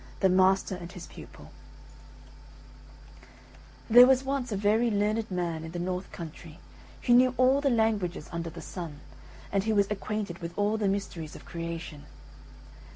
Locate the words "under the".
8.31-8.61